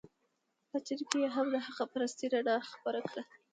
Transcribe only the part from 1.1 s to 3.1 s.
یې هم د حق پرستۍ رڼا خپره